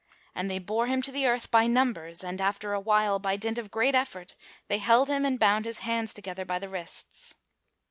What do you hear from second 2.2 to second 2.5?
and